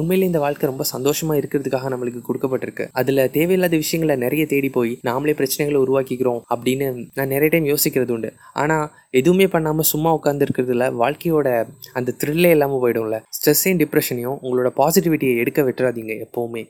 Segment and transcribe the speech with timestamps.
[0.00, 2.84] உண்மையிலே இந்த வாழ்க்கை ரொம்ப சந்தோஷமாக இருக்கிறதுக்காக நம்மளுக்கு கொடுக்கப்பட்டிருக்கு.
[3.00, 6.86] அதில் தேவையில்லாத விஷயங்களை நிறைய தேடி போய் நாமளே பிரச்சனைகளை உருவாக்கிக்கிறோம் அப்படின்னு
[7.18, 8.32] நான் நிறைய டைம் யோசிக்கிறது உண்டு.
[8.62, 8.86] ஆனால்
[9.20, 11.48] எதுவுமே பண்ணாமல் சும்மா உட்காந்துருக்கிறதுல வாழ்க்கையோட
[11.92, 13.18] அந்த த்ரில்லே இல்லாமல் போயிடும்ல.
[13.38, 16.64] ஸ்ட்ரெஸ்ஸையும் டிப்ரெஷனையும் உங்களோட பாசிட்டிவிட்டியை எடுக்க விட்டுறாதீங்க எப்போவுமே.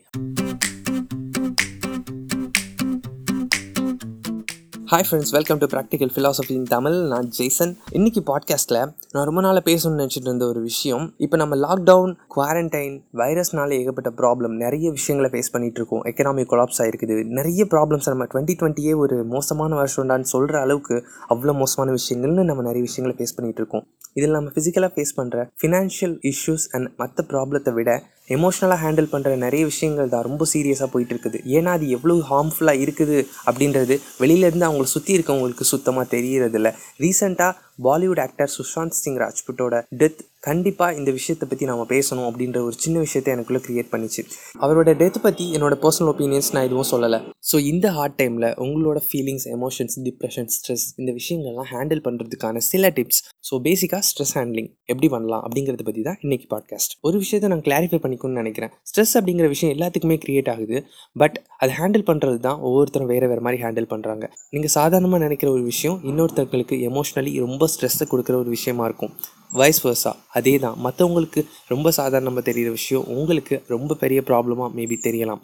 [4.91, 9.71] Hi friends welcome to practical philosophy in Tamil நான் ஜெய்சன் இன்னைக்கு பாட்காஸ்ட்டில் நான் ரொம்ப நாளாக
[9.71, 11.13] பேசணும்னு நினச்சிட்டு இருந்த ஒரு விஷயம்.
[11.17, 16.03] இப்போ நம்ம லாக்டவுன் குவாரண்டைன் வைரஸ்னால ஏகப்பட்ட ப்ராப்ளம் நிறைய விஷயங்களை ஃபேஸ் பண்ணிட்டு இருக்கோம்.
[16.03, 21.95] எக்கனாமிக் கொலாப்ஸ் ஆகிருக்குது நிறைய ப்ராப்ளம்ஸ் நம்ம டுவெண்ட்டி டுவெண்ட்டியே ஒரு மோசமான வருஷம்டான்னு சொல்கிற அளவுக்கு அவ்வளோ மோசமான
[21.99, 23.85] விஷயங்கள்னு நம்ம நிறைய விஷயங்களை ஃபேஸ் பண்ணிட்டு இருக்கோம்.
[24.13, 29.65] இதில் நம்ம ஃபிசிக்கலாக ஃபேஸ் பண்ணுற ஃபினான்ஷியல் இஷ்யூஸ் அண்ட் மற்ற ப்ராப்ளத்தை விட எமோஷ்னலாக ஹேண்டில் பண்ணுற நிறைய
[29.65, 35.17] விஷயங்கள் தான் ரொம்ப சீரியஸாக போயிட்டு இருக்குது ஏன்னா அது எவ்வளோ ஹார்ம்ஃபுல்லாக இருக்குது அப்படின்றது வெளியிலேருந்து அவங்களை சுற்றி
[35.17, 36.71] இருக்கவங்களுக்கு சுத்தமாக தெரியறதில்ல.
[36.99, 42.75] ரீசெண்டாக பாலிவுட் ஆக்டர் சுஷாந்த் சிங் ராஜ்புட்டோட டெத் கண்டிப்பாக இந்த விஷயத்தை பற்றி நம்ம பேசணும் அப்படின்ற ஒரு
[42.83, 44.21] சின்ன விஷயத்தை எனக்குள்ளே க்ரியேட் பண்ணிச்சு.
[44.65, 47.19] அவரோட டெத் பற்றி என்னோட பர்சனல் ஒப்பீனியன்ஸ் நான் எதுவும் சொல்லலை.
[47.49, 53.21] ஸோ இந்த ஹார்ட் டைமில் உங்களோட ஃபீலிங்ஸ் எமோஷன்ஸ் டிப்ரெஷன் ஸ்ட்ரெஸ் இந்த விஷயங்கள்லாம் ஹேண்டில் பண்ணுறதுக்கான சில டிப்ஸ்
[53.49, 57.99] ஸோ பேசிக்காக ஸ்ட்ரெஸ் ஹேண்ட்லிங் எப்படி பண்ணலாம் அப்படிங்கிறத பற்றி தான் இன்றைக்கி பாட்காஸ்ட் ஒரு விஷயத்தை நான் கிளாரிஃபை
[58.05, 58.71] பண்ணிக்கணும்னு நினைக்கிறேன்.
[58.89, 60.77] ஸ்ட்ரெஸ் அப்படிங்கிற விஷயம் எல்லாத்துக்குமே க்ரியேட் ஆகுது.
[61.21, 65.63] பட் அதை ஹேண்டில் பண்ணுறது தான் ஒவ்வொருத்தரும் வேறு வேறு மாதிரி ஹேண்டில் பண்ணுறாங்க நீங்கள் சாதாரணமாக நினைக்கிற ஒரு
[65.71, 69.13] விஷயம் இன்னொருத்தர்களுக்கு எமோஷ்னலி ரொம்ப ஸ்ட்ரெஸ்ஸை கொடுக்குற ஒரு விஷயமா இருக்கும்.
[69.59, 71.41] வைஸ் வர்ஸா அதே தான் மற்றவங்களுக்கு
[71.73, 75.41] ரொம்ப சாதாரணமாக தெரிகிற விஷயம் உங்களுக்கு ரொம்ப பெரிய ப்ராப்ளமாக மேபி தெரியலாம்.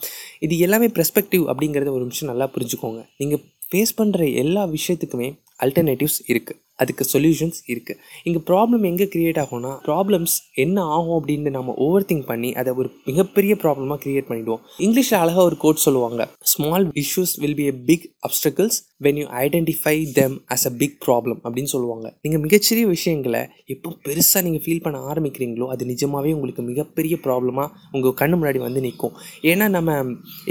[0.47, 3.01] இது எல்லாமே பெர்ஸ்பெக்டிவ் அப்படிங்கிறத ஒரு நிமிஷம் நல்லா புரிஞ்சுக்கோங்க.
[3.21, 5.29] நீங்கள் ஃபேஸ் பண்ணுற எல்லா விஷயத்துக்குமே
[5.65, 11.75] அல்டர்னேட்டிவ்ஸ் இருக்குது அதுக்கு சொல்யூஷன்ஸ் இருக்குது இங்கே ப்ராப்ளம் எங்கே க்ரியேட் ஆகும்னா ப்ராப்ளம்ஸ் என்ன ஆகும் அப்படின்னு நம்ம
[11.85, 14.61] ஓவர் திங்க் பண்ணி அதை ஒரு மிகப்பெரிய ப்ராப்ளமாக க்ரியேட் பண்ணிடுவோம்.
[14.85, 16.21] இங்கிலீஷில் அழகாக ஒரு கோட் சொல்லுவாங்க
[16.53, 21.39] small issues will be a big obstacles when you identify them as a big problem
[21.45, 22.07] அப்படின்னு சொல்லுவாங்க.
[22.23, 23.41] நீங்கள் மிகச்சிறிய விஷயங்களை
[23.73, 28.81] எப்போ பெருசாக நீங்கள் ஃபீல் பண்ண ஆரம்பிக்கிறீங்களோ அது நிஜமாகவே உங்களுக்கு மிகப்பெரிய ப்ராப்ளமாக உங்கள் கண்ணு முன்னாடி வந்து
[28.87, 29.13] நிற்கும்.
[29.51, 29.89] ஏன்னா நம்ம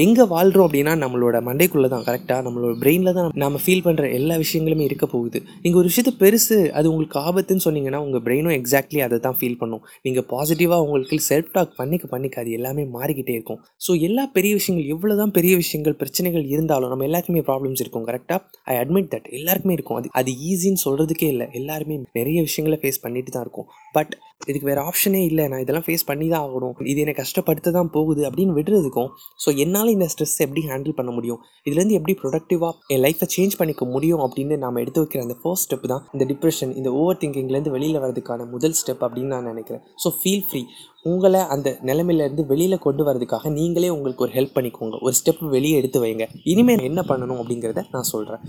[0.05, 4.85] எங்கே வாழ்கிறோம் அப்படின்னா நம்மளோட மண்டைக்குள்ளே தான் கரெக்டாக நம்மளோட பிரெயினில் தான் நம்ம ஃபீல் பண்ணுற எல்லா விஷயங்களுமே
[4.91, 5.39] இருக்க போகுது.
[5.65, 6.59] நீங்கள் ஒரு விஷயத்தை பெருசு.
[6.79, 9.83] அது உங்களுக்கு ஆபத்துன்னு சொன்னீங்கன்னா உங்கள் பிரெயினும் எக்ஸாக்ட்லி அதை தான் ஃபீல் பண்ணும்.
[10.07, 13.61] நீங்கள் பாசிட்டிவாக உங்களுக்கு செல்ஃப் டாக் பண்ணிக்க பண்ணிக்க அது எல்லாமே மாறிக்கிட்டே இருக்கும்.
[13.87, 18.41] ஸோ எல்லா பெரிய விஷயங்கள் எவ்வளோ தான் பெரிய விஷயங்கள் பிரச்சனைகள் இருந்தாலும் நம்ம எல்லாருக்குமே ப்ராப்ளம்ஸ் இருக்கும் கரெக்டாக
[18.73, 19.99] ஐ அட்மிட் தட் எல்லாருக்குமே இருக்கும்.
[20.01, 21.49] அது அது ஈஸின்னு சொல்கிறதுக்கே இல்லை.
[21.61, 23.69] எல்லாருமே நிறைய விஷயங்களை ஃபேஸ் பண்ணிட்டு தான் இருக்கும்.
[23.97, 24.13] பட்
[24.51, 25.45] இதுக்கு வேறு ஆப்ஷனே இல்லை.
[25.51, 26.75] நான் இதெல்லாம் ஃபேஸ் பண்ணி தான் ஆகணும்.
[26.93, 29.11] இது என்னை கஷ்டப்படுத்த தான் போகுது அப்படின்னு விடுறதுக்கும்
[29.43, 31.41] ஸோ என்னால் இந்த ஸ்ட்ரெஸ் எப்படி ஹேண்டில் பண்ண முடியும்?
[31.69, 35.87] இதுலேருந்து எப்படி ப்ரொடக்டிவாக என் லைஃப்பை சேஞ்ச் பண்ணிக்க முடியும் அப்படின்னு நாம் எடுத்து வைக்கிற அந்த ஃபர்ஸ்ட் ஸ்டெப்
[35.93, 39.83] தான் இந்த டிப்ரெஷன் இந்த ஓவர் திங்கிங்லேருந்து வெளியில் வரதுக்கான முதல் ஸ்டெப் அப்படின்னு நான் நினைக்கிறேன்.
[40.05, 40.63] ஸோ ஃபீல் ஃப்ரீ
[41.09, 44.97] உங்களை அந்த நிலைமையிலேருந்து வெளியில் கொண்டு வரதுக்காக நீங்களே உங்களுக்கு ஒரு ஹெல்ப் பண்ணிக்கோங்க.
[45.07, 46.25] ஒரு ஸ்டெப் வெளியே எடுத்து வைங்க.
[46.53, 48.43] இனிமேல் என்ன பண்ணணும் அப்படிங்கிறத நான் சொல்கிறேன்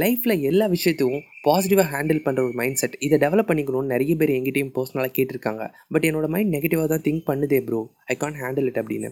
[0.00, 4.72] லைஃப்பில் எல்லா விஷயத்தையும் பாசிட்டிவாக ஹேண்டில் பண்ணுற ஒரு மைண்ட் செட் இதை டெவலப் பண்ணிக்கணும்னு நிறைய பேர் எங்கிட்டையும்
[4.76, 5.62] பர்சனலாக கேட்டிருக்காங்க.
[5.94, 7.80] பட் என்னோட மைண்ட் நெகட்டிவாக தான் think பண்ணுதே bro
[8.12, 9.08] I can handle it அப்படின்னு.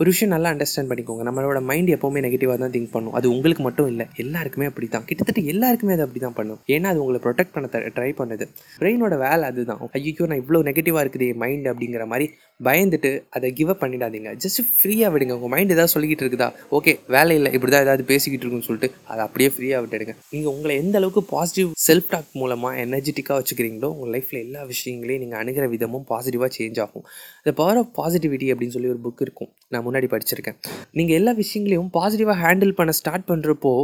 [0.00, 1.24] ஒரு விஷயம் நல்லா அண்டர்ஸ்டாண்ட் பண்ணிக்கோங்க.
[1.28, 3.14] நம்மளோட மைண்ட் எப்போவுமே நெகட்டிவாக தான் திங்க் பண்ணும்.
[3.20, 6.60] அது உங்களுக்கு மட்டும் இல்லை எல்லாருக்குமே அப்படி தான் கிட்டத்தட்ட எல்லாருக்குமே அது அப்படி தான் பண்ணும்.
[6.76, 8.46] ஏன்னா அது உங்களை ப்ரொடெக்ட் பண்ண ட்ரை பண்ணுது.
[8.82, 9.82] பிரெயினோட வேலை அதுதான்.
[10.00, 12.28] ஐயோ நான் இவ்வளோ நெகட்டிவாக இருக்குது மைண்ட் அப்படிங்கிற மாதிரி
[12.66, 14.30] பயந்துட்டு அதை கிவ் அப் பண்ணிடாதீங்க.
[14.42, 15.34] ஜஸ்ட் ஃப்ரீயாக விடுங்க.
[15.38, 16.48] உங்கள் மைண்ட் ஏதாவது சொல்லிக்கிட்டு இருக்குதா?
[16.76, 20.14] ஓகே வேலை இல்லை இப்படி தான் ஏதாவது பேசிக்கிட்டு இருக்குன்னு சொல்லிட்டு அதை அப்படியே ஃப்ரீயாக விட்டுடுங்க.
[20.34, 25.40] நீங்கள் உங்களை எந்த அளவுக்கு பாசிட்டிவ் செல்ஃப் டாக் மூலமாக எனர்ஜெட்டிக்காக வச்சுக்கிறீங்களோ உங்கள் லைஃப்பில் எல்லா விஷயங்களையும் நீங்கள்
[25.42, 27.06] அணுகிற விதமும் பாசிட்டிவாக சேஞ்ச் ஆகும்.
[27.48, 29.50] த பவர் ஆஃப் பாசிட்டிவிட்டி அப்படின்னு சொல்லி ஒரு புக் இருக்கும்.
[29.68, 30.58] நான் முன்னாடி படிச்சிருக்கேன்.
[31.00, 33.74] நீங்கள் எல்லா விஷயங்களையும் பாசிட்டிவாக ஹேண்டில் பண்ண ஸ்டார்ட் பண்ணுறப்போ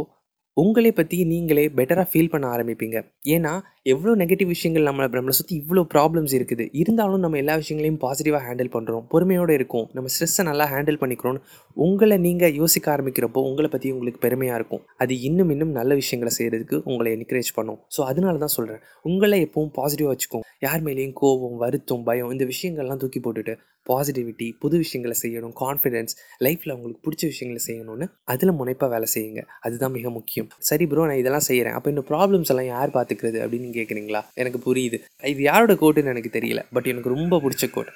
[0.61, 2.97] உங்களை பற்றி நீங்களே பெட்டராக ஃபீல் பண்ண ஆரம்பிப்பீங்க.
[3.35, 3.51] ஏன்னா
[3.91, 6.65] எவ்வளோ நெகட்டிவ் விஷயங்கள் நம்மளை நம்மளை சுற்றி இவ்வளோ ப்ராப்ளம்ஸ் இருக்குது.
[6.81, 9.85] இருந்தாலும் நம்ம எல்லா விஷயங்களையும் பாசிட்டிவாக ஹேண்டில் பண்ணுறோம் பொறுமையோடு இருக்கும்.
[9.95, 11.41] நம்ம ஸ்ட்ரெஸ்ஸை நல்லா ஹேண்டில் பண்ணிக்கிறோம்னு
[11.85, 14.83] உங்களை நீங்கள் யோசிக்க ஆரம்பிக்கிறப்போ உங்களை பற்றி உங்களுக்கு பெருமையாக இருக்கும்.
[15.05, 17.79] அது இன்னும் இன்னும் நல்ல விஷயங்களை செய்கிறதுக்கு உங்களை என்கரேஜ் பண்ணும்.
[17.97, 20.47] ஸோ அதனால தான் சொல்கிறேன் உங்களை எப்பவும் பாசிட்டிவாக வச்சுக்கோங்க.
[20.67, 23.55] யார் மேலேயும் கோபம் வருத்தம் பயம் இந்த விஷயங்கள்லாம் தூக்கி போட்டுட்டு
[23.89, 26.13] பாசிட்டிவிட்டி புது விஷயங்களை செய்யணும் கான்ஃபிடென்ஸ்
[26.45, 29.43] லைஃப்பில் உங்களுக்கு பிடிச்ச விஷயங்களை செய்யணும்னு அதில் முனைப்பாக வேலை செய்யுங்க.
[29.65, 30.49] அதுதான் மிக முக்கியம்.
[30.69, 34.99] சரி ப்ரோ நான் இதெல்லாம் செய்கிறேன் அப்போ இந்த ப்ராப்ளம்ஸ் எல்லாம் யார் பார்த்துக்கிறது அப்படின்னு கேட்குறீங்களா எனக்கு புரியுது.
[35.33, 36.63] இது யாரோட கோட்டுன்னு எனக்கு தெரியல.
[36.77, 37.91] பட் எனக்கு ரொம்ப பிடிச்ச quote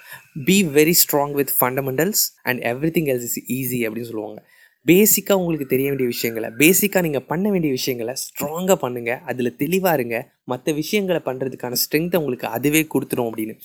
[0.49, 2.61] be very strong with fundamentals and
[2.97, 4.41] everything else is easy அப்படின்னு சொல்லுவாங்க.
[4.89, 10.17] பேசிக்காக உங்களுக்கு தெரிய வேண்டிய விஷயங்களை பேசிக்காக நீங்கள் பண்ண வேண்டிய விஷயங்களை ஸ்ட்ராங்காக பண்ணுங்கள் அதில் தெளிவாக இருங்க.
[10.51, 13.55] மற்ற விஷயங்களை பண்ணுறதுக்கான ஸ்ட்ரென்த்தை உங்களுக்கு அதுவே கொடுத்துரும் அப்படின்னு.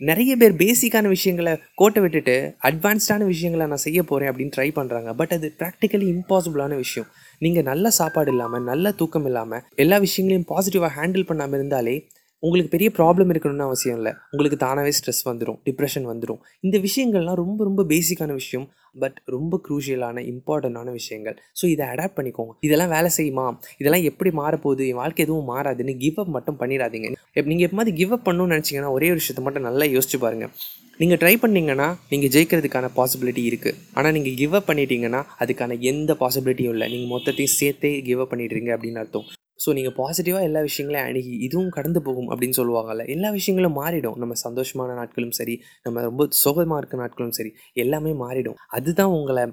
[0.00, 5.32] நிறைய பேர் பேசிக்கான விஷயங்களை கோட்டை விட்டுட்டு அட்வான்ஸ்டான விஷயங்களை நான் செய்ய போகிறேன் அப்படின்னு ட்ரை பண்ணுறாங்க பட்
[5.32, 7.08] அது ப்ராக்டிக்கலி இம்பாசிபிளான விஷயம்.
[7.38, 12.08] நீங்கள் நல்ல சாப்பாடு இல்லாமல் நல்ல தூக்கம் இல்லாமல் எல்லா விஷயங்களையும் பாசிட்டிவாக ஹேண்டில் பண்ணாமல் இருந்தாலே
[12.46, 14.12] உங்களுக்கு பெரிய ப்ராப்ளம் இருக்கணும்னு அவசியம் இல்லை.
[14.32, 18.66] உங்களுக்கு தானாகவே ஸ்ட்ரெஸ் வந்துடும் டிப்ரெஷன் வந்துடும் இந்த விஷயங்கள்லாம் ரொம்ப ரொம்ப பேசிக்கான விஷயம்
[19.02, 21.36] பட் ரொம்ப க்ரூஷியலான இம்பார்ட்டண்டான விஷயங்கள்.
[21.58, 22.52] ஸோ இதை அடாப்ட் பண்ணிக்கோங்க.
[22.66, 23.46] இதெல்லாம் வேலை செய்யுமா?
[23.80, 24.82] இதெல்லாம் எப்படி மாறப்போகுது?
[24.90, 27.08] என் வாழ்க்கை எதுவும் மாறாதுன்னு கிவ் அப் மட்டும் பண்ணிடாதீங்க.
[27.50, 30.52] நீங்கள் எப்போ கிவ் அப் பண்ணணும்னு நினச்சிங்கன்னா ஒரே ஒரு விஷயத்தை மட்டும் நல்லா யோசிச்சு பாருங்கள்
[31.00, 36.74] நீங்கள் ட்ரை பண்ணிங்கன்னா நீங்கள் ஜெயிக்கிறதுக்கான பாசிபிலிட்டி இருக்குது ஆனால் நீங்கள் கிவ் அப் பண்ணிட்டீங்கன்னா அதுக்கான எந்த பாசிபிலிட்டியும்
[36.76, 36.88] இல்லை.
[36.94, 39.26] நீங்கள் மொத்தத்தையும் சேர்த்தே கிவ் அப் பண்ணிடுறீங்க அப்படின்னு அர்த்தம்.
[39.58, 44.16] ஸோ நீங்கள் பாசிட்டிவாக எல்லா விஷயங்களையும் அணுகி இதுவும் கடந்து போகும் அப்படின்னு சொல்லுவாங்கல்ல எல்லா விஷயங்களும் மாறிடும்.
[44.22, 45.54] நம்ம சந்தோஷமான நாட்களும் சரி
[45.86, 47.50] நம்ம ரொம்ப சுகமாக இருக்க நாட்களும் சரி
[47.84, 48.58] எல்லாமே மாறிடும்.
[48.78, 49.44] அதுதான் உங்களை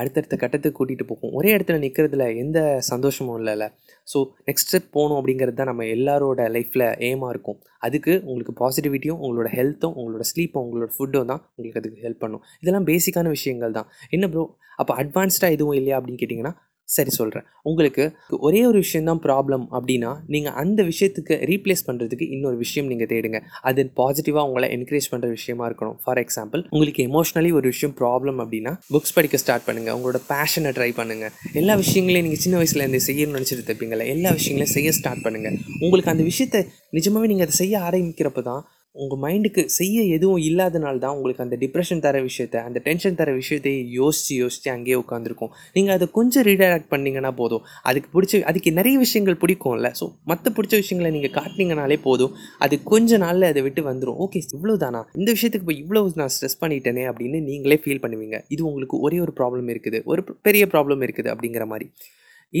[0.00, 1.32] அடுத்தடுத்த கட்டத்துக்கு கூட்டிகிட்டு போகும்.
[1.38, 2.58] ஒரே இடத்துல நிற்கிறதுல எந்த
[2.90, 3.64] சந்தோஷமும் இல்லைல்ல.
[4.08, 4.18] ஸோ
[4.48, 7.58] நெக்ஸ்ட் ஸ்டெப் போகணும் அப்படிங்கிறது தான் நம்ம எல்லாரோட லைஃப்பில் ஏமாக இருக்கும்.
[7.86, 12.44] அதுக்கு உங்களுக்கு பாசிட்டிவிட்டியும் உங்களோட ஹெல்த்தும் உங்களோட ஸ்லீப்பும் உங்களோட ஃபுட்டும் தான் உங்களுக்கு அதுக்கு ஹெல்ப் பண்ணும்.
[12.62, 13.88] இதெல்லாம் பேசிக்கான விஷயங்கள் தான்.
[14.16, 14.44] என்ன ப்ரோ
[14.82, 16.54] அப்போ அட்வான்ஸ்டாக எதுவும் இல்லையா அப்படின்னு கேட்டிங்கன்னா
[16.96, 18.04] சரி சொல்கிறேன் உங்களுக்கு
[18.46, 23.38] ஒரே ஒரு விஷயந்தான் ப்ராப்ளம் அப்படின்னா நீங்கள் அந்த விஷயத்துக்கு ரீப்ளேஸ் பண்ணுறதுக்கு இன்னொரு விஷயம் நீங்கள் தேடுங்க.
[23.68, 25.96] அது பாசிட்டிவாக உங்களை என்கரேஜ் பண்ணுற விஷயமா இருக்கணும்.
[26.04, 30.90] ஃபார் எக்ஸாம்பிள் உங்களுக்கு எமோஷ்னலி ஒரு விஷயம் ப்ராப்ளம் அப்படின்னா புக்ஸ் படிக்க ஸ்டார்ட் பண்ணுங்கள் உங்களோட பேஷனை ட்ரை
[31.00, 35.58] பண்ணுங்கள் எல்லா விஷயங்களையும் நீங்கள் சின்ன வயசில் இருந்து செய்யணும்னு நினச்சிட்டு தப்பீங்களா எல்லா விஷயங்களையும் செய்ய ஸ்டார்ட் பண்ணுங்கள்
[35.84, 36.62] உங்களுக்கு அந்த விஷயத்தை
[36.98, 38.62] நிஜமாகவே நீங்கள் அதை செய்ய ஆரம்பிக்கிறப்ப தான்
[38.96, 43.72] உங்கள் மைண்டுக்கு செய்ய எதுவும் இல்லாதனால தான் உங்களுக்கு அந்த டிப்ரெஷன் தர விஷயத்த அந்த டென்ஷன் தர விஷயத்தை
[43.98, 47.62] யோசித்து யோசித்து அங்கேயே உட்காந்துருக்கும் நீங்கள் அதை கொஞ்சம் ரீடைரக்ட் பண்ணிங்கன்னா போதும்.
[47.90, 49.90] அதுக்கு பிடிச்ச அதுக்கு நிறைய விஷயங்கள் பிடிக்கும்ல.
[50.00, 52.32] ஸோ மற்ற பிடிச்ச விஷயங்களை நீங்கள் காட்டினீங்கனாலே போதும்.
[52.66, 56.60] அது கொஞ்ச நாளில் அதை விட்டு வந்துடும் ஓகே இவ்வளோ தானா இந்த விஷயத்துக்கு இப்போ இவ்வளோ நான் ஸ்ட்ரெஸ்
[56.62, 58.38] பண்ணிட்டேனே அப்படின்னு நீங்களே ஃபீல் பண்ணுவீங்க.
[58.56, 60.00] இது உங்களுக்கு ஒரே ஒரு ப்ராப்ளம் இருக்குது.
[60.12, 61.88] ஒரு பெரிய ப்ராப்ளம் இருக்குது அப்படிங்கிற மாதிரி.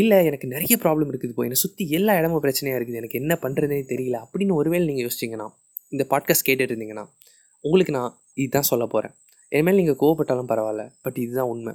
[0.00, 3.00] இல்லை எனக்கு நிறைய ப்ராப்ளம் இருக்குது இப்போ என்னை சுற்றி எல்லா இடமும் பிரச்சனையாக இருக்குது.
[3.02, 5.48] எனக்கு என்ன பண்ணுறதுனே தெரியல அப்படின்னு ஒருவேளை நீங்கள் யோசிச்சிங்கன்னா
[5.92, 7.04] இந்த பாட்காஸ்ட் கேட்டுட்டு இருந்தீங்கன்னா
[7.60, 9.14] உங்களுக்கு நான் இதுதான் சொல்ல போகிறேன்
[9.48, 11.74] இனிமேல் நீங்கள் கோவப்பட்டாலும் பரவாயில்ல பட் இதுதான் உண்மை.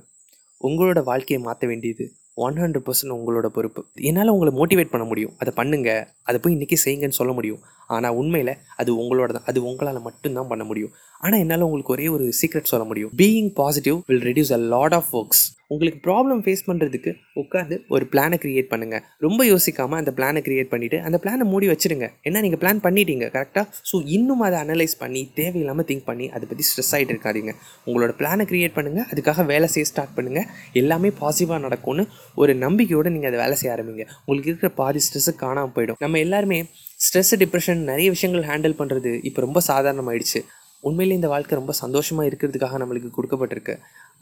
[0.63, 3.85] உங்களோட வாழ்க்கையை மாற்ற வேண்டியது ஒன் ஹண்ட்ரட் பர்சன்ட் உங்களோட பொறுப்பு.
[3.93, 5.33] என்னால் உங்களை மோட்டிவேட் பண்ண முடியும்.
[5.37, 7.59] அதை பண்ணுங்கள் அதை போய் இன்றைக்கி செய்யுங்கன்னு சொல்ல முடியும்.
[7.95, 10.95] ஆனால் உண்மையில் அது உங்களோட தான் அது உங்களால் மட்டும்தான் பண்ண முடியும்.
[11.25, 13.13] ஆனால் என்னால் உங்களுக்கு ஒரே ஒரு சீக்ரெட் சொல்ல முடியும்.
[13.21, 15.43] Being positive will reduce a lot of works
[15.73, 17.11] உங்களுக்கு ப்ராப்ளம் ஃபேஸ் பண்ணுறதுக்கு
[17.41, 22.07] உட்காந்து ஒரு பிளானை க்ரியேட் பண்ணுங்கள் ரொம்ப யோசிக்காமல் அந்த பிளானை க்ரியேட் பண்ணிவிட்டு அந்த பிளானை மூடி வச்சுருங்க.
[22.27, 26.65] ஏன்னா நீங்கள் பிளான் பண்ணிட்டீங்க கரெக்டாக ஸோ இன்னும் அதை அனலைஸ் பண்ணி தேவையில்லாமல் திங்க் பண்ணி அதை பற்றி
[26.69, 27.53] ஸ்ட்ரெஸ் ஆகிட்டு இருக்காதீங்க.
[27.87, 30.47] உங்களோட பிளானை க்ரியேட் பண்ணுங்கள் அதுக்காக வேலை செய்ய ஸ்டார்ட் பண்ணுங்கள்
[30.81, 32.05] எல்லாமே பாசிட்டிவாக நடக்கும்னு
[32.43, 34.05] ஒரு நம்பிக்கையோடு நீங்கள் அதை வேலை செய்ய ஆரம்பிங்க.
[34.25, 35.99] உங்களுக்கு இருக்கிற பாதி ஸ்ட்ரெஸ்ஸு காணாமல் போயிடும்.
[36.05, 36.61] நம்ம எல்லாருமே
[36.99, 40.39] ஸ்ட்ரெஸ் டிப்ரெஷன் நிறைய விஷயங்கள் ஹேண்டில் பண்ணுறது இப்போ ரொம்ப சாதாரணமாயிடுச்சு.
[40.83, 43.73] உண்மையிலே இந்த வாழ்க்கை ரொம்ப சந்தோஷமாக இருக்கிறதுக்காக நம்மளுக்கு கொடுக்கப்பட்டிருக்கு.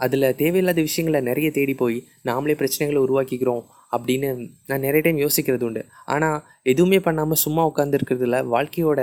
[0.05, 1.97] அதில் தேவையில்லாத விஷயங்களை நிறைய தேடி போய்
[2.29, 3.63] நாமளே பிரச்சனைகளை உருவாக்கிக்கிறோம்
[3.95, 4.29] அப்படின்னு
[4.69, 5.83] நான் நிறைய டைம் யோசிக்கிறது உண்டு.
[6.15, 6.37] ஆனால்
[6.73, 9.01] எதுவுமே பண்ணாமல் சும்மா உட்காந்துருக்கிறதுல வாழ்க்கையோட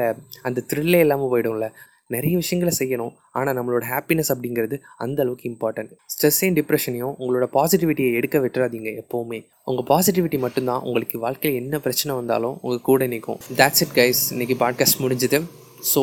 [0.48, 1.68] அந்த த்ரில்லே இல்லாமல் போயிடும்ல.
[2.14, 3.12] நிறைய விஷயங்களை செய்யணும்.
[3.38, 9.40] ஆனால் நம்மளோட ஹாப்பினஸ் அப்படிங்கிறது அந்த அளவுக்கு இம்பார்ட்டன்ட் ஸ்ட்ரெஸ்ஸையும் டிப்ரெஷனையும் உங்களோட பாசிட்டிவிட்டியை எடுக்க விட்டுறாதீங்க எப்போவுமே.
[9.70, 13.40] உங்கள் பாசிட்டிவிட்டி மட்டும்தான் உங்களுக்கு வாழ்க்கையில் என்ன பிரச்சனை வந்தாலும் உங்கள் கூட நிற்கும்.
[13.60, 15.40] தேட்ஸ் இட் கைஸ் இன்றைக்கி பாட்காஸ்ட் முடிஞ்சுது.
[15.92, 16.02] ஸோ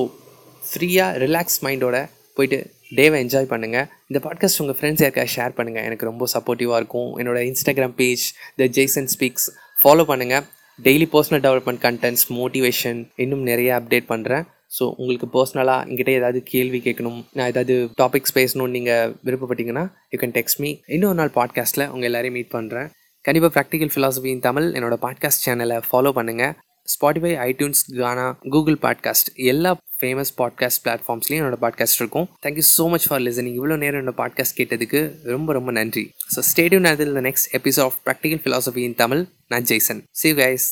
[0.69, 1.97] ஃப்ரீயாக ரிலாக்ஸ் மைண்டோட
[2.37, 2.59] போயிட்டு
[2.97, 7.09] டேவை என்ஜாய் பண்ணுங்கள் இந்த பாட்காஸ்ட் உங்கள் ஃப்ரெண்ட்ஸ் யாருக்காக ஷேர் பண்ணுங்கள் எனக்கு ரொம்ப சப்போர்ட்டிவாக இருக்கும்.
[7.21, 8.23] என்னோடய Instagram page
[8.61, 9.47] the Jaison speaks
[9.81, 10.45] follow பண்ணுங்கள்
[10.79, 14.45] daily personal development contents motivation இன்னும் நிறைய அப்டேட் பண்ணுறேன்
[14.77, 20.35] ஸோ உங்களுக்கு பர்சனலாக எங்கிட்ட ஏதாவது கேள்வி கேட்கணும் நான் ஏதாவது டாபிக்ஸ் பேசணும்னு நீங்கள் விருப்பப்பட்டீங்கன்னா யூ கேன்
[20.37, 22.89] டெக்ஸ்ட் மீ இன்னொரு நாள் பாட்காஸ்ட்டில் உங்கள் எல்லாரையும் மீட் பண்ணுறேன்
[23.25, 26.53] கண்டிப்பாக ப்ராக்டிக்கல் ஃபிலாசபியின் தமிழ் என்னோடய பாட்காஸ்ட் சேனலை ஃபாலோ பண்ணுங்கள்
[26.87, 32.27] Spotify iTunes Gaana Google podcast எல்லா ஃபேமஸ் பாட்காஸ்ட் பிளாட்ஃபார்ம்ஸ்லையும் என்னோட பாட்காஸ்ட் இருக்கும்.
[32.45, 36.03] Thank you so much for listening இவ்வளோ நேரம் என்னோட பாட்காஸ்ட் கேட்டதுக்கு ரொம்ப ரொம்ப நன்றி.
[36.35, 40.01] ஸோ ஸ்டேடியூன் அதில் இந்த next episode of practical philosophy in Tamil நான் ஜெய்சன்.
[40.21, 40.67] C guys